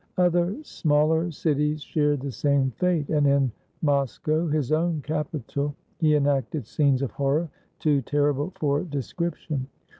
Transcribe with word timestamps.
Other 0.17 0.57
smaller 0.63 1.29
cities 1.29 1.83
shared 1.83 2.21
the 2.21 2.31
same 2.31 2.71
fate; 2.71 3.09
and 3.09 3.27
in 3.27 3.51
Mos 3.83 4.17
cow, 4.17 4.47
his 4.47 4.71
own 4.71 5.01
capital, 5.03 5.75
he 5.99 6.15
enacted 6.15 6.65
scenes 6.65 7.03
of 7.03 7.11
horror 7.11 7.49
too 7.77 8.01
ter 8.01 8.33
rible 8.33 8.51
for 8.57 8.81
description. 8.83 9.67